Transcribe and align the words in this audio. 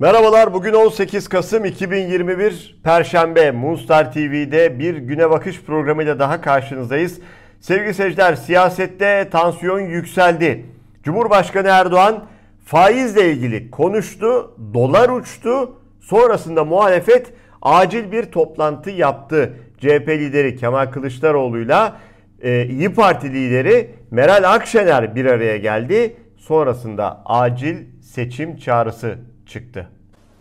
Merhabalar 0.00 0.54
bugün 0.54 0.72
18 0.72 1.28
Kasım 1.28 1.64
2021 1.64 2.80
Perşembe 2.84 3.50
Moonstar 3.50 4.12
TV'de 4.12 4.78
bir 4.78 4.96
güne 4.96 5.30
bakış 5.30 5.62
programıyla 5.62 6.18
daha 6.18 6.40
karşınızdayız. 6.40 7.20
Sevgili 7.60 7.94
seyirciler 7.94 8.34
siyasette 8.34 9.28
tansiyon 9.30 9.80
yükseldi. 9.80 10.66
Cumhurbaşkanı 11.02 11.68
Erdoğan 11.68 12.24
faizle 12.64 13.32
ilgili 13.32 13.70
konuştu, 13.70 14.54
dolar 14.74 15.08
uçtu. 15.08 15.76
Sonrasında 16.00 16.64
muhalefet 16.64 17.32
acil 17.62 18.12
bir 18.12 18.22
toplantı 18.22 18.90
yaptı. 18.90 19.54
CHP 19.78 20.08
lideri 20.08 20.56
Kemal 20.56 20.86
Kılıçdaroğlu'yla 20.86 21.96
e, 22.42 22.66
İyi 22.66 22.94
Parti 22.94 23.32
lideri 23.32 23.90
Meral 24.10 24.54
Akşener 24.54 25.14
bir 25.14 25.24
araya 25.24 25.56
geldi. 25.56 26.16
Sonrasında 26.36 27.22
acil 27.24 27.76
seçim 28.02 28.56
çağrısı 28.56 29.18
çıktı. 29.48 29.88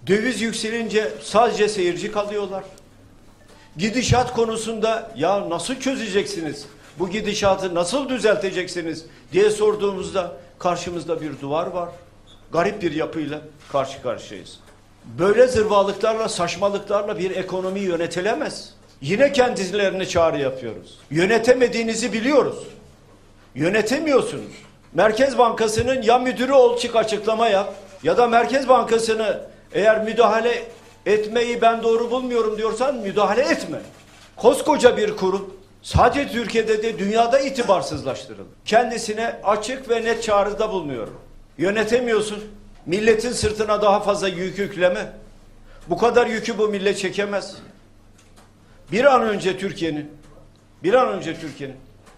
Döviz 0.08 0.42
yükselince 0.42 1.14
sadece 1.22 1.70
seyirci 1.70 2.12
kalıyorlar. 2.12 2.64
Gidişat 3.78 4.34
konusunda 4.34 5.12
ya 5.16 5.50
nasıl 5.50 5.76
çözeceksiniz? 5.76 6.66
Bu 7.00 7.10
gidişatı 7.10 7.76
nasıl 7.76 8.10
düzelteceksiniz 8.10 9.06
diye 9.32 9.50
sorduğumuzda 9.50 10.38
karşımızda 10.60 11.22
bir 11.22 11.42
duvar 11.42 11.68
var. 11.68 11.90
Garip 12.52 12.82
bir 12.82 12.92
yapıyla 12.92 13.42
karşı 13.72 14.02
karşıyayız. 14.02 14.60
Böyle 15.20 15.48
zırvalıklarla, 15.48 16.30
saçmalıklarla 16.30 17.20
bir 17.20 17.32
ekonomi 17.32 17.80
yönetilemez. 17.80 18.74
Yine 19.02 19.32
kendilerine 19.32 20.06
çağrı 20.06 20.40
yapıyoruz. 20.40 21.00
Yönetemediğinizi 21.12 22.14
biliyoruz. 22.14 22.58
Yönetemiyorsunuz. 23.56 24.52
Merkez 24.94 25.38
Bankası'nın 25.38 26.02
ya 26.02 26.20
müdürü 26.20 26.52
ol 26.52 26.78
çık 26.78 26.96
açıklama 26.96 27.48
yap 27.48 27.74
ya 28.04 28.18
da 28.18 28.28
Merkez 28.28 28.70
Bankası'nı 28.70 29.40
eğer 29.74 30.04
müdahale 30.04 30.64
etmeyi 31.06 31.62
ben 31.62 31.84
doğru 31.84 32.12
bulmuyorum 32.12 32.58
diyorsan 32.58 32.96
müdahale 32.96 33.42
etme. 33.42 33.78
Koskoca 34.36 34.98
bir 34.98 35.16
kurum 35.16 35.54
sadece 35.82 36.28
Türkiye'de 36.28 36.84
de 36.84 37.00
dünyada 37.00 37.40
itibarsızlaştırıldı. 37.40 38.50
Kendisine 38.66 39.36
açık 39.44 39.90
ve 39.90 40.04
net 40.04 40.24
çağrıda 40.24 40.72
bulunuyorum. 40.72 41.20
Yönetemiyorsun. 41.58 42.44
Milletin 42.86 43.32
sırtına 43.32 43.82
daha 43.82 44.00
fazla 44.00 44.28
yük 44.28 44.60
yükleme. 44.60 45.12
Bu 45.90 45.98
kadar 45.98 46.28
yükü 46.28 46.58
bu 46.58 46.68
millet 46.68 46.98
çekemez. 46.98 47.56
Bir 48.92 49.06
an 49.06 49.22
önce 49.22 49.58
Türkiye'nin 49.58 50.12
bir 50.84 50.94
an 50.94 51.10
önce 51.10 51.40
Türkiye'nin 51.40 51.76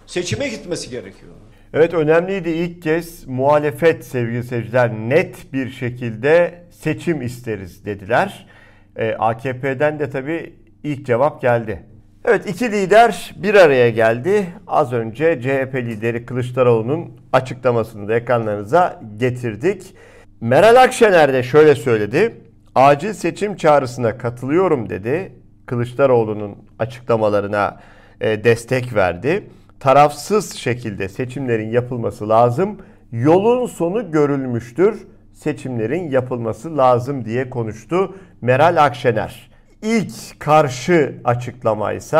seçime 0.07 0.47
gitmesi 0.47 0.89
gerekiyor. 0.89 1.31
Evet 1.73 1.93
önemliydi 1.93 2.49
ilk 2.49 2.81
kez 2.81 3.27
muhalefet 3.27 4.05
sevgili 4.05 4.43
seyirciler 4.43 4.93
net 4.93 5.53
bir 5.53 5.71
şekilde 5.71 6.63
seçim 6.79 7.21
isteriz 7.21 7.85
dediler. 7.85 8.47
Ee, 8.95 9.15
AKP'den 9.19 9.99
de 9.99 10.09
tabii 10.09 10.53
ilk 10.83 11.05
cevap 11.05 11.41
geldi. 11.41 11.83
Evet 12.25 12.49
iki 12.49 12.71
lider 12.71 13.35
bir 13.37 13.55
araya 13.55 13.89
geldi. 13.89 14.45
Az 14.67 14.93
önce 14.93 15.41
CHP 15.41 15.75
lideri 15.75 16.25
Kılıçdaroğlu'nun 16.25 17.19
açıklamasını 17.33 18.07
da 18.07 18.15
ekranlarınıza 18.15 19.01
getirdik. 19.17 19.95
Meral 20.41 20.75
Akşener 20.83 21.33
de 21.33 21.43
şöyle 21.43 21.75
söyledi. 21.75 22.35
Acil 22.75 23.13
seçim 23.13 23.55
çağrısına 23.55 24.17
katılıyorum 24.17 24.89
dedi. 24.89 25.31
Kılıçdaroğlu'nun 25.65 26.55
açıklamalarına 26.79 27.79
e, 28.21 28.43
destek 28.43 28.95
verdi. 28.95 29.43
Tarafsız 29.79 30.55
şekilde 30.55 31.09
seçimlerin 31.09 31.71
yapılması 31.71 32.29
lazım. 32.29 32.77
Yolun 33.11 33.67
sonu 33.67 34.11
görülmüştür. 34.11 35.07
Seçimlerin 35.39 36.09
yapılması 36.09 36.77
lazım 36.77 37.25
diye 37.25 37.49
konuştu 37.49 38.15
Meral 38.41 38.85
Akşener. 38.85 39.49
İlk 39.81 40.39
karşı 40.39 41.15
açıklama 41.23 41.93
ise 41.93 42.19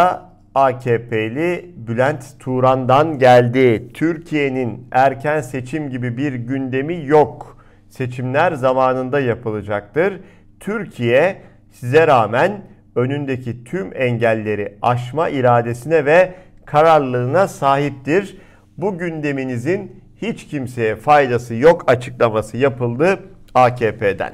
AKP'li 0.56 1.74
Bülent 1.78 2.40
Turan'dan 2.40 3.20
geldi. 3.20 3.94
Türkiye'nin 3.94 4.88
erken 4.92 5.42
seçim 5.42 5.90
gibi 5.90 6.18
bir 6.18 6.34
gündemi 6.34 7.06
yok. 7.06 7.58
Seçimler 7.90 8.52
zamanında 8.52 9.20
yapılacaktır. 9.20 10.20
Türkiye 10.60 11.42
size 11.72 12.08
rağmen 12.08 12.62
önündeki 12.96 13.64
tüm 13.64 13.92
engelleri 13.96 14.78
aşma 14.82 15.30
iradesine 15.30 16.06
ve 16.06 16.34
kararlılığına 16.66 17.48
sahiptir. 17.48 18.38
Bu 18.78 18.98
gündeminizin 18.98 19.99
hiç 20.22 20.48
kimseye 20.48 20.96
faydası 20.96 21.56
yok 21.56 21.84
açıklaması 21.88 22.58
yapıldı 22.58 23.20
AKP'den. 23.54 24.34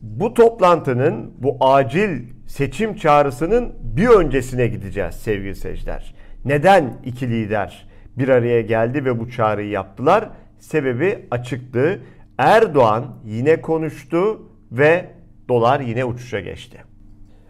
Bu 0.00 0.34
toplantının, 0.34 1.32
bu 1.38 1.56
acil 1.60 2.22
seçim 2.46 2.96
çağrısının 2.96 3.72
bir 3.80 4.08
öncesine 4.08 4.66
gideceğiz 4.66 5.14
sevgili 5.14 5.54
seyirciler. 5.54 6.14
Neden 6.44 6.98
iki 7.04 7.30
lider 7.30 7.88
bir 8.18 8.28
araya 8.28 8.60
geldi 8.60 9.04
ve 9.04 9.20
bu 9.20 9.30
çağrıyı 9.30 9.68
yaptılar? 9.68 10.28
Sebebi 10.58 11.26
açıktı. 11.30 12.00
Erdoğan 12.38 13.04
yine 13.24 13.60
konuştu 13.60 14.42
ve 14.72 15.10
dolar 15.48 15.80
yine 15.80 16.04
uçuşa 16.04 16.40
geçti. 16.40 16.78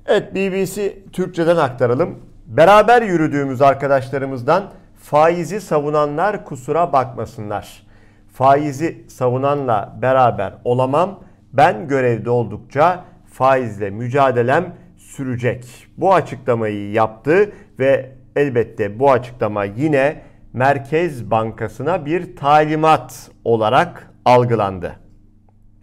Evet 0.06 0.34
BBC 0.34 0.99
Türkçeden 1.12 1.56
aktaralım. 1.56 2.19
Beraber 2.47 3.03
yürüdüğümüz 3.03 3.62
arkadaşlarımızdan 3.62 4.72
faizi 5.04 5.60
savunanlar 5.60 6.44
kusura 6.44 6.92
bakmasınlar. 6.92 7.87
Faizi 8.32 9.04
savunanla 9.09 9.98
beraber 10.03 10.54
olamam. 10.65 11.20
Ben 11.53 11.88
görevde 11.88 12.31
oldukça 12.31 13.04
faizle 13.32 13.91
mücadelem 13.91 14.75
sürecek. 14.97 15.87
Bu 15.97 16.15
açıklamayı 16.15 16.92
yaptı 16.92 17.53
ve 17.78 18.12
elbette 18.37 18.98
bu 18.98 19.10
açıklama 19.10 19.65
yine 19.65 20.22
Merkez 20.53 21.31
Bankası'na 21.31 22.06
bir 22.06 22.36
talimat 22.36 23.31
olarak 23.44 24.10
algılandı. 24.25 24.97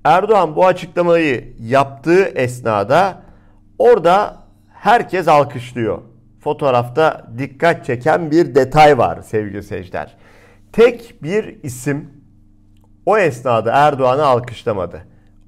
Erdoğan 0.04 0.56
bu 0.56 0.66
açıklamayı 0.66 1.54
yaptığı 1.60 2.24
esnada 2.24 3.22
orada 3.80 4.38
herkes 4.74 5.28
alkışlıyor. 5.28 6.11
Fotoğrafta 6.44 7.28
dikkat 7.38 7.86
çeken 7.86 8.32
bir 8.32 8.56
detay 8.56 8.98
var 8.98 9.22
sevgili 9.22 9.64
seyirciler. 9.64 10.18
Tek 10.74 11.16
bir 11.24 11.64
isim 11.64 12.10
o 13.06 13.18
esnada 13.18 13.72
Erdoğan'ı 13.72 14.26
alkışlamadı. 14.26 15.02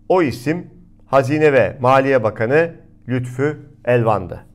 O 0.10 0.22
isim 0.22 0.68
Hazine 1.06 1.54
ve 1.54 1.78
Maliye 1.82 2.24
Bakanı 2.24 2.72
Lütfü 3.08 3.60
Elvan'dı. 3.86 4.46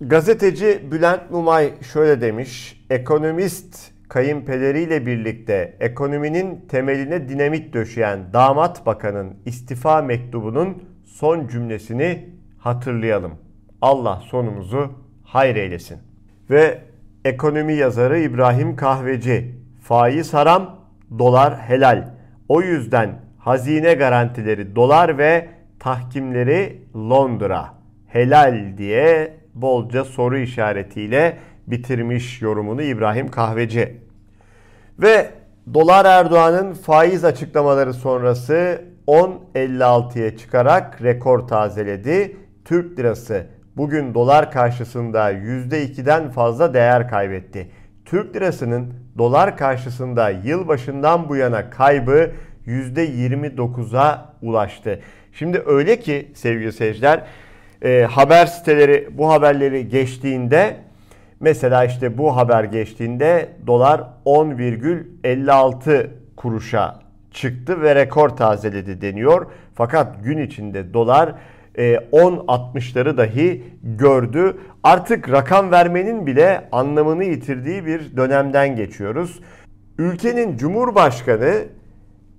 Gazeteci 0.00 0.88
Bülent 0.92 1.30
Mumay 1.30 1.72
şöyle 1.92 2.20
demiş. 2.20 2.84
Ekonomist 2.90 3.92
kayınpederiyle 4.08 5.06
birlikte 5.06 5.76
ekonominin 5.80 6.66
temeline 6.68 7.28
dinamit 7.28 7.74
döşeyen 7.74 8.32
damat 8.32 8.86
bakanın 8.86 9.36
istifa 9.46 10.02
mektubunun 10.02 10.82
son 11.04 11.48
cümlesini 11.48 12.28
hatırlayalım. 12.58 13.32
Allah 13.82 14.22
sonumuzu 14.30 15.03
hayır 15.24 15.56
eylesin. 15.56 15.98
Ve 16.50 16.78
ekonomi 17.24 17.74
yazarı 17.74 18.18
İbrahim 18.18 18.76
Kahveci, 18.76 19.54
faiz 19.82 20.34
haram, 20.34 20.76
dolar 21.18 21.58
helal. 21.58 22.08
O 22.48 22.62
yüzden 22.62 23.20
hazine 23.38 23.94
garantileri 23.94 24.76
dolar 24.76 25.18
ve 25.18 25.48
tahkimleri 25.78 26.82
Londra 26.94 27.74
helal 28.06 28.78
diye 28.78 29.36
bolca 29.54 30.04
soru 30.04 30.38
işaretiyle 30.38 31.38
bitirmiş 31.66 32.42
yorumunu 32.42 32.82
İbrahim 32.82 33.28
Kahveci. 33.28 33.96
Ve 34.98 35.30
dolar 35.74 36.04
Erdoğan'ın 36.04 36.72
faiz 36.72 37.24
açıklamaları 37.24 37.94
sonrası 37.94 38.82
10.56'ya 39.06 40.36
çıkarak 40.36 41.02
rekor 41.02 41.38
tazeledi. 41.38 42.36
Türk 42.64 42.98
lirası 42.98 43.46
bugün 43.76 44.14
dolar 44.14 44.50
karşısında 44.50 45.32
%2'den 45.32 46.30
fazla 46.30 46.74
değer 46.74 47.08
kaybetti. 47.08 47.68
Türk 48.04 48.36
lirasının 48.36 48.94
dolar 49.18 49.56
karşısında 49.56 50.30
yılbaşından 50.30 51.28
bu 51.28 51.36
yana 51.36 51.70
kaybı 51.70 52.30
%29'a 52.66 54.34
ulaştı. 54.42 55.00
Şimdi 55.32 55.62
öyle 55.66 56.00
ki 56.00 56.32
sevgili 56.34 56.72
seyirciler 56.72 57.22
e, 57.82 58.02
haber 58.10 58.46
siteleri 58.46 59.08
bu 59.12 59.32
haberleri 59.32 59.88
geçtiğinde 59.88 60.76
mesela 61.40 61.84
işte 61.84 62.18
bu 62.18 62.36
haber 62.36 62.64
geçtiğinde 62.64 63.48
dolar 63.66 64.02
10,56 64.26 66.06
kuruşa 66.36 67.00
çıktı 67.30 67.82
ve 67.82 67.94
rekor 67.94 68.28
tazeledi 68.28 69.00
deniyor. 69.00 69.46
Fakat 69.74 70.24
gün 70.24 70.38
içinde 70.38 70.94
dolar 70.94 71.34
10.60'ları 71.74 73.14
e, 73.14 73.16
dahi 73.16 73.64
gördü. 73.82 74.56
Artık 74.82 75.30
rakam 75.30 75.70
vermenin 75.70 76.26
bile 76.26 76.68
anlamını 76.72 77.24
yitirdiği 77.24 77.86
bir 77.86 78.16
dönemden 78.16 78.76
geçiyoruz. 78.76 79.40
Ülkenin 79.98 80.56
Cumhurbaşkanı 80.56 81.64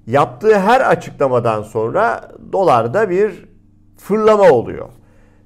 yaptığı 0.08 0.60
her 0.60 0.82
açıklamadan 0.82 1.62
sonra 1.62 2.32
dolarda 2.54 3.10
bir 3.10 3.46
fırlama 3.98 4.50
oluyor. 4.50 4.90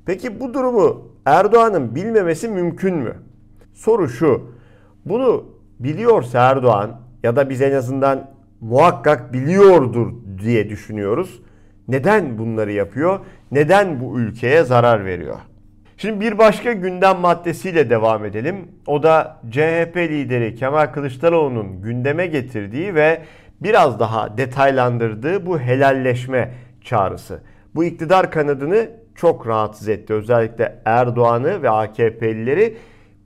Peki 0.06 0.40
bu 0.40 0.54
durumu 0.54 1.10
Erdoğan'ın 1.26 1.96
bilmemesi 1.96 2.48
mümkün 2.48 2.96
mü? 2.96 3.16
Soru 3.74 4.10
şu. 4.10 4.42
Bunu 5.06 5.46
biliyorsa 5.80 6.40
Erdoğan 6.40 7.02
ya 7.24 7.36
da 7.36 7.50
biz 7.50 7.62
en 7.62 7.72
azından 7.72 8.30
muhakkak 8.62 9.34
biliyordur 9.34 10.14
diye 10.44 10.70
düşünüyoruz. 10.70 11.42
Neden 11.90 12.38
bunları 12.38 12.72
yapıyor? 12.72 13.20
Neden 13.52 14.00
bu 14.00 14.20
ülkeye 14.20 14.64
zarar 14.64 15.06
veriyor? 15.06 15.38
Şimdi 15.98 16.20
bir 16.22 16.38
başka 16.38 16.74
gündem 16.74 17.18
maddesiyle 17.18 17.90
devam 17.90 18.26
edelim. 18.26 18.56
O 18.88 19.04
da 19.04 19.42
CHP 19.52 19.98
lideri 19.98 20.56
Kemal 20.56 20.86
Kılıçdaroğlu'nun 20.86 21.82
gündeme 21.82 22.28
getirdiği 22.28 22.96
ve 22.96 23.22
biraz 23.62 24.00
daha 24.00 24.38
detaylandırdığı 24.38 25.46
bu 25.46 25.60
helalleşme 25.60 26.52
çağrısı. 26.84 27.42
Bu 27.76 27.84
iktidar 27.84 28.32
kanadını 28.32 28.90
çok 29.16 29.48
rahatsız 29.48 29.90
etti. 29.90 30.14
Özellikle 30.14 30.76
Erdoğan'ı 30.86 31.62
ve 31.62 31.70
AKP'lileri 31.70 32.78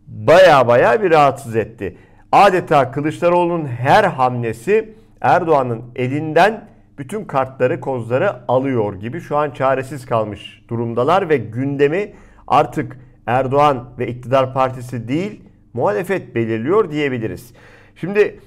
baya 0.08 0.68
baya 0.68 1.04
bir 1.04 1.12
rahatsız 1.12 1.56
etti. 1.56 1.98
Adeta 2.32 2.92
Kılıçdaroğlu'nun 2.92 3.66
her 3.66 4.04
hamlesi 4.04 4.94
Erdoğan'ın 5.22 5.82
elinden 5.96 6.73
bütün 6.98 7.26
kartları, 7.26 7.80
kozları 7.80 8.32
alıyor 8.48 8.94
gibi 8.94 9.22
şu 9.22 9.38
an 9.38 9.52
çaresiz 9.52 10.06
kalmış 10.06 10.64
durumdalar 10.70 11.30
ve 11.30 11.38
gündemi 11.38 12.14
artık 12.48 12.98
Erdoğan 13.26 13.90
ve 14.00 14.08
iktidar 14.08 14.54
partisi 14.54 15.08
değil 15.08 15.42
muhalefet 15.74 16.36
belirliyor 16.36 16.92
diyebiliriz. 16.92 17.54
Şimdi 17.96 18.40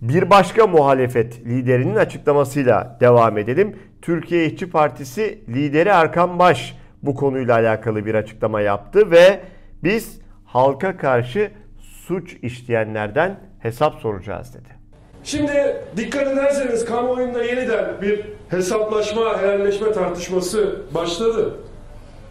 bir 0.00 0.30
başka 0.30 0.66
muhalefet 0.66 1.46
liderinin 1.46 1.96
açıklamasıyla 1.96 2.98
devam 3.00 3.38
edelim. 3.38 3.76
Türkiye 4.02 4.46
İşçi 4.46 4.70
Partisi 4.70 5.38
lideri 5.48 5.88
Erkan 5.88 6.38
Baş 6.38 6.78
bu 7.02 7.14
konuyla 7.14 7.54
alakalı 7.54 8.06
bir 8.06 8.14
açıklama 8.14 8.60
yaptı 8.60 9.10
ve 9.10 9.40
biz 9.84 10.20
halka 10.44 10.96
karşı 10.96 11.50
suç 11.80 12.36
işleyenlerden 12.42 13.40
hesap 13.58 13.94
soracağız 13.94 14.54
dedi. 14.54 14.83
Şimdi 15.24 15.76
dikkat 15.96 16.26
ederseniz 16.26 16.84
kamuoyunda 16.84 17.44
yeniden 17.44 18.02
bir 18.02 18.24
hesaplaşma, 18.48 19.38
helalleşme 19.38 19.92
tartışması 19.92 20.76
başladı. 20.94 21.54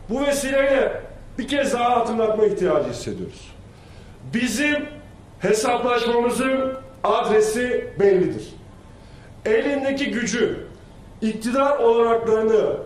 Bu 0.09 0.21
vesileyle 0.21 1.01
bir 1.37 1.47
kez 1.47 1.73
daha 1.73 1.97
hatırlatma 1.99 2.45
ihtiyacı 2.45 2.89
hissediyoruz. 2.89 3.51
Bizim 4.33 4.85
hesaplaşmamızın 5.39 6.73
adresi 7.03 7.87
bellidir. 7.99 8.53
Elindeki 9.45 10.11
gücü, 10.11 10.67
iktidar 11.21 11.77
olanaklarını 11.77 12.77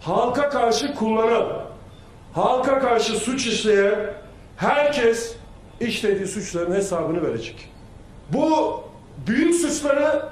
halka 0.00 0.48
karşı 0.48 0.94
kullanan, 0.94 1.46
halka 2.32 2.78
karşı 2.78 3.12
suç 3.12 3.46
işleyen 3.46 4.14
herkes 4.56 5.36
işlediği 5.80 6.26
suçların 6.26 6.74
hesabını 6.74 7.22
verecek. 7.22 7.68
Bu 8.28 8.83
büyük 9.26 9.54
suçları 9.54 10.22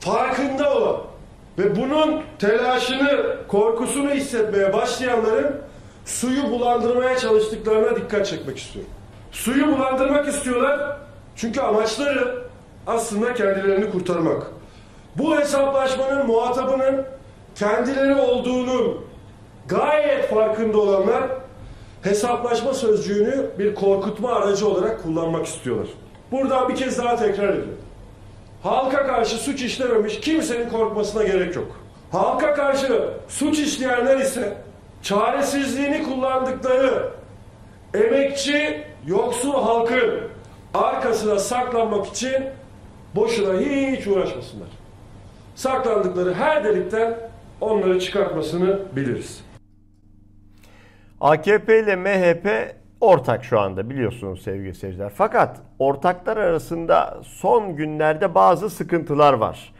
farkında 0.00 0.76
olan 0.76 0.96
ve 1.58 1.76
bunun 1.76 2.22
telaşını, 2.38 3.36
korkusunu 3.48 4.10
hissetmeye 4.10 4.72
başlayanların 4.72 5.56
suyu 6.04 6.42
bulandırmaya 6.50 7.18
çalıştıklarına 7.18 7.96
dikkat 7.96 8.26
çekmek 8.26 8.58
istiyorum. 8.58 8.90
Suyu 9.32 9.66
bulandırmak 9.66 10.28
istiyorlar 10.28 10.96
çünkü 11.36 11.60
amaçları 11.60 12.42
aslında 12.86 13.34
kendilerini 13.34 13.90
kurtarmak. 13.90 14.46
Bu 15.16 15.36
hesaplaşmanın 15.36 16.26
muhatabının 16.26 17.04
kendileri 17.54 18.14
olduğunun 18.14 19.04
gayet 19.68 20.30
farkında 20.30 20.78
olanlar 20.78 21.22
hesaplaşma 22.02 22.74
sözcüğünü 22.74 23.50
bir 23.58 23.74
korkutma 23.74 24.32
aracı 24.32 24.68
olarak 24.68 25.02
kullanmak 25.02 25.46
istiyorlar. 25.46 25.86
Buradan 26.32 26.68
bir 26.68 26.76
kez 26.76 26.98
daha 26.98 27.16
tekrar 27.16 27.48
ediyorum. 27.48 27.78
Halka 28.62 29.06
karşı 29.06 29.36
suç 29.36 29.62
işlememiş 29.62 30.20
kimsenin 30.20 30.68
korkmasına 30.68 31.22
gerek 31.22 31.56
yok. 31.56 31.80
Halka 32.12 32.54
karşı 32.54 33.10
suç 33.28 33.58
işleyenler 33.58 34.16
ise 34.16 34.56
çaresizliğini 35.02 36.02
kullandıkları 36.02 37.10
emekçi, 37.94 38.84
yoksul 39.06 39.52
halkın 39.52 40.20
arkasına 40.74 41.38
saklanmak 41.38 42.06
için 42.06 42.44
boşuna 43.14 43.60
hiç 43.60 44.06
uğraşmasınlar. 44.06 44.68
Saklandıkları 45.54 46.34
her 46.34 46.64
delikten 46.64 47.18
onları 47.60 48.00
çıkartmasını 48.00 48.80
biliriz. 48.96 49.44
AKP 51.20 51.80
ile 51.80 51.96
MHP 51.96 52.74
ortak 53.02 53.44
şu 53.44 53.60
anda 53.60 53.90
biliyorsunuz 53.90 54.42
sevgili 54.42 54.74
seyirciler. 54.74 55.12
Fakat 55.14 55.60
ortaklar 55.78 56.36
arasında 56.36 57.20
son 57.22 57.76
günlerde 57.76 58.34
bazı 58.34 58.70
sıkıntılar 58.70 59.32
var. 59.32 59.72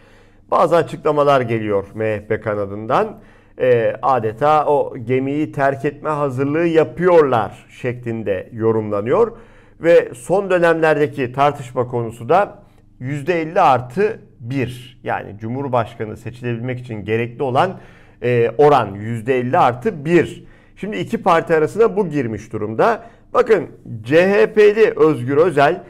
Bazı 0.50 0.76
açıklamalar 0.76 1.40
geliyor 1.40 1.84
MHP 1.94 2.44
kanadından. 2.44 3.20
E, 3.60 3.96
adeta 4.02 4.66
o 4.66 4.96
gemiyi 4.96 5.52
terk 5.52 5.84
etme 5.84 6.10
hazırlığı 6.10 6.66
yapıyorlar 6.66 7.66
şeklinde 7.80 8.48
yorumlanıyor. 8.52 9.32
Ve 9.80 10.08
son 10.14 10.50
dönemlerdeki 10.50 11.32
tartışma 11.32 11.88
konusu 11.88 12.28
da 12.28 12.62
%50 13.00 13.60
artı 13.60 14.20
1 14.40 15.00
yani 15.04 15.38
Cumhurbaşkanı 15.38 16.16
seçilebilmek 16.16 16.80
için 16.80 17.04
gerekli 17.04 17.42
olan 17.42 17.80
e, 18.22 18.50
oran 18.58 18.94
%50 18.94 19.58
artı 19.58 20.04
1. 20.04 20.51
Şimdi 20.76 20.96
iki 20.96 21.18
parti 21.18 21.54
arasında 21.54 21.96
bu 21.96 22.08
girmiş 22.08 22.52
durumda. 22.52 23.10
Bakın 23.34 23.66
CHP'li 24.04 24.92
Özgür 24.96 25.36
Özel 25.36 25.84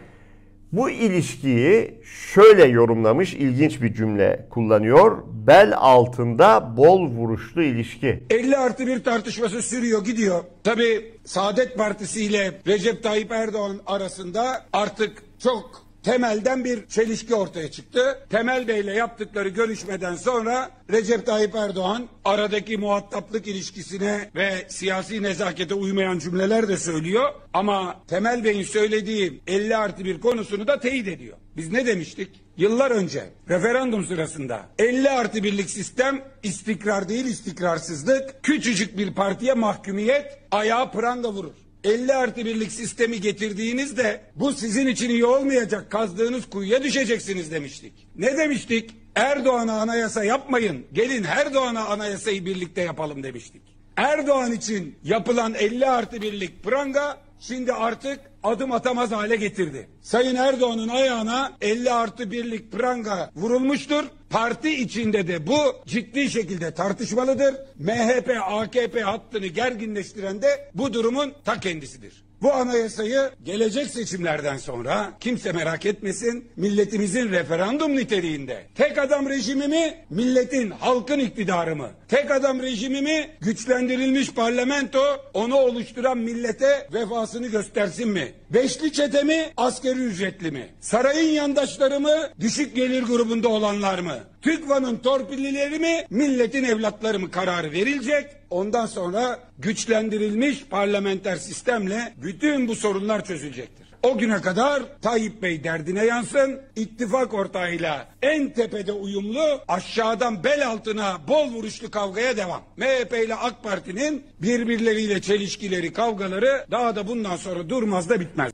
bu 0.72 0.90
ilişkiyi 0.90 2.00
şöyle 2.34 2.64
yorumlamış, 2.64 3.34
ilginç 3.34 3.82
bir 3.82 3.94
cümle 3.94 4.46
kullanıyor. 4.50 5.18
Bel 5.46 5.72
altında 5.76 6.76
bol 6.76 7.08
vuruşlu 7.08 7.62
ilişki. 7.62 8.22
50 8.30 8.56
artı 8.56 8.86
bir 8.86 9.04
tartışması 9.04 9.62
sürüyor 9.62 10.04
gidiyor. 10.04 10.40
Tabi 10.64 11.12
Saadet 11.24 11.76
Partisi 11.76 12.24
ile 12.24 12.60
Recep 12.66 13.02
Tayyip 13.02 13.32
Erdoğan 13.32 13.80
arasında 13.86 14.66
artık 14.72 15.22
çok 15.38 15.81
temelden 16.02 16.64
bir 16.64 16.86
çelişki 16.86 17.34
ortaya 17.34 17.70
çıktı. 17.70 18.26
Temel 18.30 18.68
Bey 18.68 18.80
ile 18.80 18.92
yaptıkları 18.92 19.48
görüşmeden 19.48 20.14
sonra 20.14 20.70
Recep 20.92 21.26
Tayyip 21.26 21.54
Erdoğan 21.54 22.08
aradaki 22.24 22.76
muhataplık 22.76 23.46
ilişkisine 23.46 24.30
ve 24.34 24.66
siyasi 24.68 25.22
nezakete 25.22 25.74
uymayan 25.74 26.18
cümleler 26.18 26.68
de 26.68 26.76
söylüyor. 26.76 27.28
Ama 27.52 28.00
Temel 28.08 28.44
Bey'in 28.44 28.62
söylediği 28.62 29.40
50 29.46 29.76
artı 29.76 30.04
bir 30.04 30.20
konusunu 30.20 30.66
da 30.66 30.80
teyit 30.80 31.08
ediyor. 31.08 31.36
Biz 31.56 31.72
ne 31.72 31.86
demiştik? 31.86 32.42
Yıllar 32.56 32.90
önce 32.90 33.24
referandum 33.48 34.06
sırasında 34.06 34.66
50 34.78 35.10
artı 35.10 35.42
birlik 35.42 35.70
sistem 35.70 36.22
istikrar 36.42 37.08
değil 37.08 37.24
istikrarsızlık 37.24 38.42
küçücük 38.42 38.98
bir 38.98 39.14
partiye 39.14 39.54
mahkumiyet 39.54 40.38
ayağa 40.50 40.90
pranga 40.90 41.32
vurur. 41.32 41.54
50 41.84 42.14
artı 42.14 42.44
birlik 42.44 42.72
sistemi 42.72 43.20
getirdiğinizde 43.20 44.20
bu 44.36 44.52
sizin 44.52 44.86
için 44.86 45.10
iyi 45.10 45.24
olmayacak 45.24 45.90
kazdığınız 45.90 46.50
kuyuya 46.50 46.82
düşeceksiniz 46.82 47.50
demiştik. 47.52 47.92
Ne 48.16 48.36
demiştik? 48.36 48.90
Erdoğan'a 49.14 49.80
anayasa 49.80 50.24
yapmayın. 50.24 50.86
Gelin 50.92 51.24
Erdoğan'a 51.24 51.84
anayasayı 51.84 52.46
birlikte 52.46 52.82
yapalım 52.82 53.22
demiştik. 53.22 53.62
Erdoğan 53.96 54.52
için 54.52 54.96
yapılan 55.04 55.54
50 55.54 55.86
artı 55.86 56.22
birlik 56.22 56.64
pranga 56.64 57.18
şimdi 57.42 57.72
artık 57.72 58.20
adım 58.42 58.72
atamaz 58.72 59.12
hale 59.12 59.36
getirdi. 59.36 59.88
Sayın 60.02 60.36
Erdoğan'ın 60.36 60.88
ayağına 60.88 61.52
50 61.60 61.92
artı 61.92 62.30
birlik 62.30 62.72
pranga 62.72 63.30
vurulmuştur. 63.36 64.04
Parti 64.30 64.70
içinde 64.70 65.28
de 65.28 65.46
bu 65.46 65.58
ciddi 65.86 66.30
şekilde 66.30 66.74
tartışmalıdır. 66.74 67.54
MHP, 67.78 68.30
AKP 68.46 69.00
hattını 69.00 69.46
gerginleştiren 69.46 70.42
de 70.42 70.70
bu 70.74 70.92
durumun 70.92 71.32
ta 71.44 71.60
kendisidir. 71.60 72.24
Bu 72.42 72.52
anayasayı 72.52 73.30
gelecek 73.44 73.86
seçimlerden 73.86 74.56
sonra 74.56 75.12
kimse 75.20 75.52
merak 75.52 75.86
etmesin 75.86 76.48
milletimizin 76.56 77.30
referandum 77.30 77.96
niteliğinde 77.96 78.66
tek 78.74 78.98
adam 78.98 79.28
rejimi 79.28 79.68
mi 79.68 80.04
milletin 80.10 80.70
halkın 80.70 81.18
iktidarı 81.18 81.76
mı? 81.76 81.90
Tek 82.08 82.30
adam 82.30 82.62
rejimi 82.62 83.02
mi 83.02 83.30
güçlendirilmiş 83.40 84.32
parlamento 84.32 85.00
onu 85.34 85.56
oluşturan 85.56 86.18
millete 86.18 86.88
vefasını 86.92 87.46
göstersin 87.46 88.08
mi? 88.08 88.32
Beşli 88.50 88.92
çete 88.92 89.22
mi 89.22 89.52
askeri 89.56 89.98
ücretli 89.98 90.50
mi? 90.50 90.68
Sarayın 90.80 91.30
yandaşları 91.30 92.00
mı 92.00 92.30
düşük 92.40 92.76
gelir 92.76 93.02
grubunda 93.02 93.48
olanlar 93.48 93.98
mı 93.98 94.18
TÜGVA'nın 94.42 94.96
torpillileri 94.96 95.78
mi 95.78 96.06
milletin 96.10 96.64
evlatları 96.64 97.18
mı 97.18 97.30
kararı 97.30 97.72
verilecek 97.72 98.26
Ondan 98.52 98.86
sonra 98.86 99.38
güçlendirilmiş 99.58 100.64
parlamenter 100.70 101.36
sistemle 101.36 102.12
bütün 102.22 102.68
bu 102.68 102.74
sorunlar 102.74 103.24
çözülecektir. 103.24 103.86
O 104.02 104.18
güne 104.18 104.40
kadar 104.40 104.82
Tayyip 105.02 105.42
Bey 105.42 105.64
derdine 105.64 106.04
yansın, 106.04 106.60
ittifak 106.76 107.34
ortağıyla 107.34 108.08
en 108.22 108.50
tepede 108.50 108.92
uyumlu, 108.92 109.60
aşağıdan 109.68 110.44
bel 110.44 110.68
altına 110.68 111.16
bol 111.28 111.52
vuruşlu 111.52 111.90
kavgaya 111.90 112.36
devam. 112.36 112.62
MHP 112.76 113.12
ile 113.24 113.34
AK 113.34 113.62
Parti'nin 113.62 114.22
birbirleriyle 114.42 115.20
çelişkileri, 115.20 115.92
kavgaları 115.92 116.66
daha 116.70 116.96
da 116.96 117.08
bundan 117.08 117.36
sonra 117.36 117.68
durmaz 117.68 118.08
da 118.08 118.20
bitmez. 118.20 118.52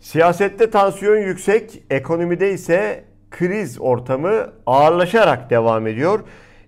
Siyasette 0.00 0.70
tansiyon 0.70 1.16
yüksek, 1.16 1.82
ekonomide 1.90 2.52
ise 2.52 3.04
kriz 3.30 3.80
ortamı 3.80 4.52
ağırlaşarak 4.66 5.50
devam 5.50 5.86
ediyor. 5.86 6.20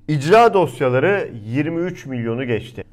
İcra 0.09 0.54
dosyaları 0.54 1.31
23 1.47 2.07
milyonu 2.07 2.45
geçti. 2.45 2.85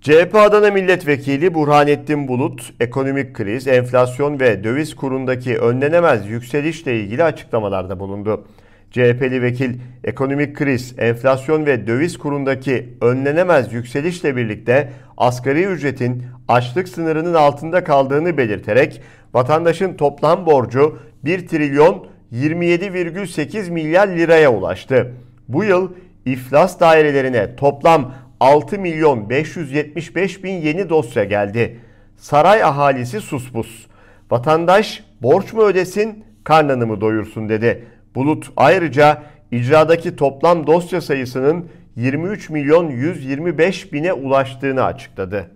CHP 0.00 0.34
Adana 0.34 0.70
Milletvekili 0.70 1.54
Burhanettin 1.54 2.28
Bulut, 2.28 2.72
ekonomik 2.80 3.34
kriz, 3.34 3.66
enflasyon 3.66 4.40
ve 4.40 4.64
döviz 4.64 4.96
kurundaki 4.96 5.58
önlenemez 5.58 6.28
yükselişle 6.28 7.00
ilgili 7.00 7.24
açıklamalarda 7.24 8.00
bulundu. 8.00 8.44
CHP'li 8.90 9.42
vekil 9.42 9.74
ekonomik 10.04 10.56
kriz, 10.56 10.94
enflasyon 10.98 11.66
ve 11.66 11.86
döviz 11.86 12.18
kurundaki 12.18 12.88
önlenemez 13.00 13.72
yükselişle 13.72 14.36
birlikte 14.36 14.92
asgari 15.16 15.64
ücretin 15.64 16.22
açlık 16.48 16.88
sınırının 16.88 17.34
altında 17.34 17.84
kaldığını 17.84 18.36
belirterek 18.36 19.02
vatandaşın 19.34 19.94
toplam 19.94 20.46
borcu 20.46 20.98
1 21.24 21.46
trilyon 21.46 22.06
27,8 22.32 23.70
milyar 23.70 24.08
liraya 24.08 24.52
ulaştı. 24.52 25.12
Bu 25.48 25.64
yıl 25.64 25.92
iflas 26.26 26.80
dairelerine 26.80 27.56
toplam 27.56 28.14
6 28.40 28.78
milyon 28.78 29.30
575 29.30 30.44
bin 30.44 30.52
yeni 30.52 30.88
dosya 30.88 31.24
geldi. 31.24 31.80
Saray 32.16 32.62
ahalisi 32.62 33.20
suspus. 33.20 33.86
Vatandaş 34.30 35.04
borç 35.22 35.52
mu 35.52 35.62
ödesin, 35.62 36.24
karnını 36.44 36.86
mı 36.86 37.00
doyursun 37.00 37.48
dedi. 37.48 37.84
Bulut 38.14 38.52
ayrıca 38.56 39.22
icradaki 39.50 40.16
toplam 40.16 40.66
dosya 40.66 41.00
sayısının 41.00 41.68
23 41.96 42.50
milyon 42.50 42.90
125 42.90 43.92
bine 43.92 44.12
ulaştığını 44.12 44.84
açıkladı. 44.84 45.50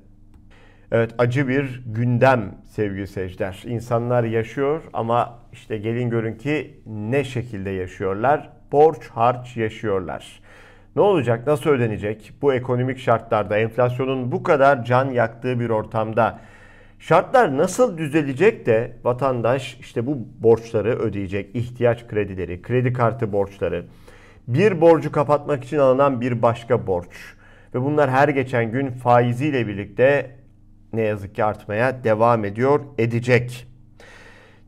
Evet 0.93 1.11
acı 1.19 1.49
bir 1.49 1.83
gündem 1.87 2.55
sevgili 2.67 3.07
seyirciler. 3.07 3.62
İnsanlar 3.67 4.25
yaşıyor 4.25 4.83
ama 4.93 5.40
işte 5.52 5.78
gelin 5.78 6.11
görün 6.11 6.35
ki 6.35 6.80
ne 6.87 7.25
şekilde 7.25 7.71
yaşıyorlar? 7.71 8.50
Borç 8.73 9.09
harç 9.09 9.57
yaşıyorlar. 9.57 10.40
Ne 10.97 11.02
olacak? 11.02 11.47
Nasıl 11.47 11.71
ödenecek? 11.71 12.33
Bu 12.42 12.54
ekonomik 12.54 12.99
şartlarda 12.99 13.59
enflasyonun 13.59 14.33
bu 14.33 14.42
kadar 14.42 14.85
can 14.85 15.11
yaktığı 15.11 15.61
bir 15.61 15.71
ortamda 15.71 16.38
şartlar 16.99 17.57
nasıl 17.57 17.99
düzelecek 17.99 18.66
de 18.66 18.97
vatandaş 19.04 19.76
işte 19.80 20.07
bu 20.07 20.19
borçları 20.38 20.99
ödeyecek? 20.99 21.57
ihtiyaç 21.57 22.07
kredileri, 22.07 22.62
kredi 22.62 22.92
kartı 22.92 23.33
borçları, 23.33 23.87
bir 24.49 24.80
borcu 24.80 25.12
kapatmak 25.12 25.64
için 25.64 25.78
alınan 25.78 26.21
bir 26.21 26.42
başka 26.42 26.87
borç 26.87 27.35
ve 27.75 27.83
bunlar 27.83 28.11
her 28.11 28.28
geçen 28.28 28.73
gün 28.73 28.90
faiziyle 28.90 29.66
birlikte 29.66 30.37
ne 30.92 31.02
yazık 31.02 31.35
ki 31.35 31.45
artmaya 31.45 32.04
devam 32.04 32.45
ediyor, 32.45 32.80
edecek. 32.99 33.70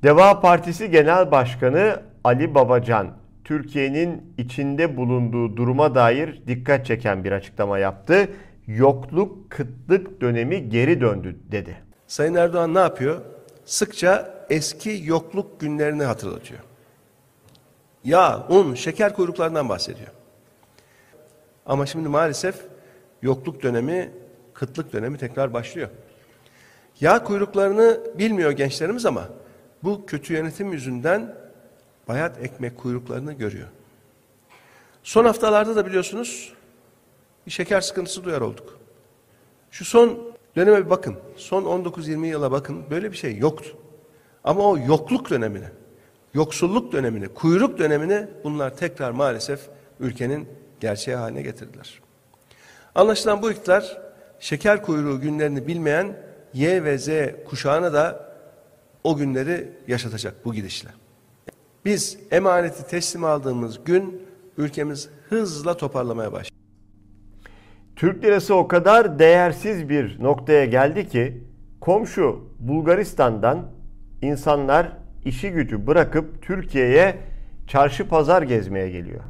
Deva 0.02 0.40
Partisi 0.40 0.90
Genel 0.90 1.30
Başkanı 1.30 2.02
Ali 2.24 2.54
Babacan 2.54 3.16
Türkiye'nin 3.44 4.34
içinde 4.38 4.96
bulunduğu 4.96 5.56
duruma 5.56 5.94
dair 5.94 6.42
dikkat 6.46 6.86
çeken 6.86 7.24
bir 7.24 7.32
açıklama 7.32 7.78
yaptı. 7.78 8.28
Yokluk, 8.66 9.50
kıtlık 9.50 10.20
dönemi 10.20 10.68
geri 10.68 11.00
döndü 11.00 11.36
dedi. 11.50 11.76
Sayın 12.06 12.34
Erdoğan 12.34 12.74
ne 12.74 12.78
yapıyor? 12.78 13.20
Sıkça 13.64 14.34
eski 14.50 15.00
yokluk 15.04 15.60
günlerini 15.60 16.04
hatırlatıyor. 16.04 16.60
Yağ, 18.04 18.46
un, 18.48 18.74
şeker 18.74 19.14
kuyruklarından 19.14 19.68
bahsediyor. 19.68 20.10
Ama 21.66 21.86
şimdi 21.86 22.08
maalesef 22.08 22.56
yokluk 23.22 23.62
dönemi, 23.62 24.10
kıtlık 24.54 24.92
dönemi 24.92 25.18
tekrar 25.18 25.52
başlıyor. 25.52 25.88
Yağ 27.00 27.24
kuyruklarını 27.24 28.00
bilmiyor 28.18 28.50
gençlerimiz 28.50 29.06
ama 29.06 29.28
bu 29.82 30.06
kötü 30.06 30.34
yönetim 30.34 30.72
yüzünden 30.72 31.34
bayat 32.08 32.44
ekmek 32.44 32.78
kuyruklarını 32.78 33.32
görüyor. 33.32 33.68
Son 35.02 35.24
haftalarda 35.24 35.76
da 35.76 35.86
biliyorsunuz 35.86 36.52
bir 37.46 37.50
şeker 37.50 37.80
sıkıntısı 37.80 38.24
duyar 38.24 38.40
olduk. 38.40 38.78
Şu 39.70 39.84
son 39.84 40.18
döneme 40.56 40.84
bir 40.84 40.90
bakın. 40.90 41.16
Son 41.36 41.62
19-20 41.62 42.26
yıla 42.26 42.52
bakın. 42.52 42.84
Böyle 42.90 43.12
bir 43.12 43.16
şey 43.16 43.36
yoktu. 43.36 43.76
Ama 44.44 44.62
o 44.62 44.78
yokluk 44.78 45.30
dönemini, 45.30 45.66
yoksulluk 46.34 46.92
dönemini, 46.92 47.28
kuyruk 47.28 47.78
dönemini 47.78 48.26
bunlar 48.44 48.76
tekrar 48.76 49.10
maalesef 49.10 49.60
ülkenin 50.00 50.48
gerçeği 50.80 51.16
haline 51.16 51.42
getirdiler. 51.42 52.00
Anlaşılan 52.94 53.42
bu 53.42 53.50
iktidar 53.50 54.00
şeker 54.40 54.82
kuyruğu 54.82 55.20
günlerini 55.20 55.66
bilmeyen 55.66 56.16
Y 56.54 56.84
ve 56.84 56.98
Z 56.98 57.08
kuşağına 57.48 57.92
da 57.92 58.31
o 59.04 59.16
günleri 59.16 59.68
yaşatacak 59.88 60.44
bu 60.44 60.54
gidişle. 60.54 60.88
Biz 61.84 62.18
emaneti 62.30 62.86
teslim 62.86 63.24
aldığımız 63.24 63.84
gün 63.84 64.22
ülkemiz 64.58 65.08
hızla 65.28 65.76
toparlamaya 65.76 66.32
başladı. 66.32 66.56
Türk 67.96 68.24
lirası 68.24 68.54
o 68.54 68.68
kadar 68.68 69.18
değersiz 69.18 69.88
bir 69.88 70.22
noktaya 70.22 70.64
geldi 70.64 71.08
ki 71.08 71.44
komşu 71.80 72.44
Bulgaristan'dan 72.58 73.70
insanlar 74.22 74.92
işi 75.24 75.50
gücü 75.50 75.86
bırakıp 75.86 76.42
Türkiye'ye 76.42 77.16
çarşı 77.66 78.08
pazar 78.08 78.42
gezmeye 78.42 78.90
geliyor. 78.90 79.20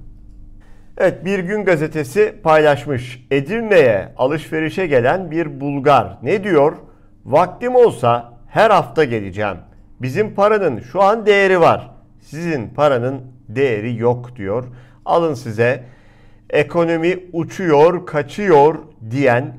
Evet 0.99 1.25
Bir 1.25 1.38
Gün 1.38 1.64
gazetesi 1.64 2.35
paylaşmış. 2.43 3.26
Edirne'ye 3.31 4.12
alışverişe 4.17 4.87
gelen 4.87 5.31
bir 5.31 5.61
Bulgar 5.61 6.19
ne 6.23 6.45
diyor? 6.45 6.76
Vaktim 7.25 7.76
olsa 7.76 8.32
her 8.52 8.71
hafta 8.71 9.04
geleceğim. 9.04 9.56
Bizim 10.02 10.35
paranın 10.35 10.80
şu 10.80 11.02
an 11.02 11.26
değeri 11.26 11.61
var. 11.61 11.90
Sizin 12.21 12.68
paranın 12.68 13.23
değeri 13.49 13.97
yok 13.97 14.37
diyor. 14.37 14.64
Alın 15.04 15.35
size 15.35 15.85
ekonomi 16.50 17.18
uçuyor, 17.32 18.06
kaçıyor 18.06 18.78
diyen 19.11 19.56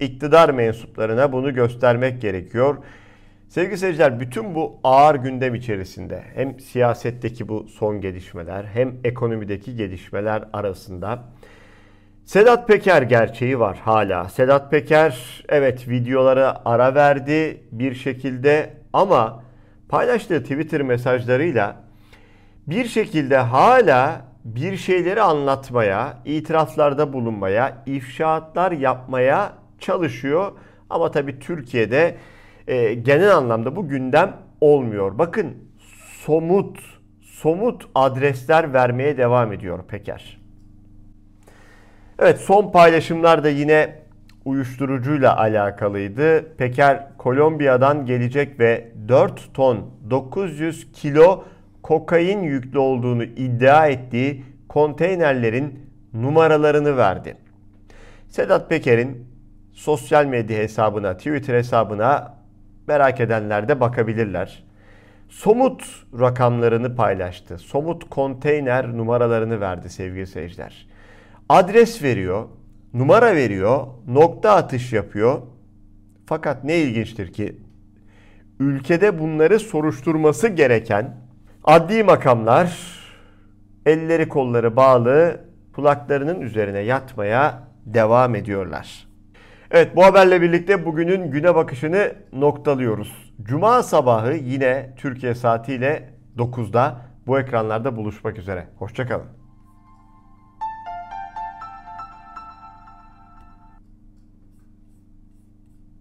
iktidar 0.00 0.50
mensuplarına 0.50 1.32
bunu 1.32 1.54
göstermek 1.54 2.22
gerekiyor. 2.22 2.76
Sevgili 3.48 3.78
seyirciler 3.78 4.20
bütün 4.20 4.54
bu 4.54 4.80
ağır 4.84 5.14
gündem 5.14 5.54
içerisinde 5.54 6.22
hem 6.34 6.60
siyasetteki 6.60 7.48
bu 7.48 7.68
son 7.68 8.00
gelişmeler 8.00 8.64
hem 8.64 8.94
ekonomideki 9.04 9.76
gelişmeler 9.76 10.44
arasında 10.52 11.24
Sedat 12.28 12.68
Peker 12.68 13.02
gerçeği 13.02 13.60
var 13.60 13.78
hala. 13.84 14.28
Sedat 14.28 14.70
Peker 14.70 15.44
evet 15.48 15.88
videolara 15.88 16.62
ara 16.64 16.94
verdi 16.94 17.62
bir 17.72 17.94
şekilde 17.94 18.74
ama 18.92 19.42
paylaştığı 19.88 20.42
Twitter 20.42 20.82
mesajlarıyla 20.82 21.76
bir 22.66 22.84
şekilde 22.84 23.36
hala 23.36 24.20
bir 24.44 24.76
şeyleri 24.76 25.22
anlatmaya, 25.22 26.18
itiraflarda 26.24 27.12
bulunmaya, 27.12 27.82
ifşaatlar 27.86 28.72
yapmaya 28.72 29.52
çalışıyor. 29.78 30.52
Ama 30.90 31.10
tabii 31.10 31.38
Türkiye'de 31.38 32.16
e, 32.66 32.94
genel 32.94 33.36
anlamda 33.36 33.76
bu 33.76 33.88
gündem 33.88 34.36
olmuyor. 34.60 35.18
Bakın 35.18 35.54
somut, 36.24 36.78
somut 37.22 37.88
adresler 37.94 38.72
vermeye 38.72 39.16
devam 39.16 39.52
ediyor 39.52 39.86
Peker. 39.88 40.37
Evet 42.18 42.38
son 42.40 42.70
paylaşımlar 42.72 43.44
da 43.44 43.48
yine 43.48 43.94
uyuşturucuyla 44.44 45.36
alakalıydı. 45.36 46.56
Peker 46.56 47.08
Kolombiya'dan 47.18 48.06
gelecek 48.06 48.60
ve 48.60 48.88
4 49.08 49.54
ton 49.54 49.90
900 50.10 50.92
kilo 50.92 51.44
kokain 51.82 52.42
yüklü 52.42 52.78
olduğunu 52.78 53.24
iddia 53.24 53.86
ettiği 53.86 54.44
konteynerlerin 54.68 55.90
numaralarını 56.14 56.96
verdi. 56.96 57.36
Sedat 58.28 58.68
Peker'in 58.68 59.26
sosyal 59.72 60.26
medya 60.26 60.58
hesabına, 60.58 61.16
Twitter 61.16 61.54
hesabına 61.54 62.34
merak 62.86 63.20
edenler 63.20 63.68
de 63.68 63.80
bakabilirler. 63.80 64.64
Somut 65.28 66.04
rakamlarını 66.20 66.96
paylaştı. 66.96 67.58
Somut 67.58 68.10
konteyner 68.10 68.96
numaralarını 68.96 69.60
verdi 69.60 69.90
sevgili 69.90 70.26
seyirciler. 70.26 70.87
Adres 71.48 72.02
veriyor, 72.02 72.44
numara 72.94 73.36
veriyor, 73.36 73.86
nokta 74.08 74.50
atış 74.50 74.92
yapıyor. 74.92 75.42
Fakat 76.26 76.64
ne 76.64 76.76
ilginçtir 76.76 77.32
ki 77.32 77.56
ülkede 78.60 79.18
bunları 79.18 79.60
soruşturması 79.60 80.48
gereken 80.48 81.16
Adli 81.64 82.04
makamlar 82.04 82.98
elleri 83.86 84.28
kolları 84.28 84.76
bağlı 84.76 85.40
kulaklarının 85.74 86.40
üzerine 86.40 86.78
yatmaya 86.78 87.62
devam 87.86 88.34
ediyorlar. 88.34 89.08
Evet 89.70 89.96
bu 89.96 90.04
haberle 90.04 90.42
birlikte 90.42 90.86
bugünün 90.86 91.30
güne 91.30 91.54
bakışını 91.54 92.12
noktalıyoruz. 92.32 93.32
Cuma 93.42 93.82
sabahı 93.82 94.34
yine 94.34 94.94
Türkiye 94.96 95.34
saatiyle 95.34 96.14
9'da 96.36 97.00
bu 97.26 97.38
ekranlarda 97.38 97.96
buluşmak 97.96 98.38
üzere. 98.38 98.66
Hoşçakalın. 98.78 99.37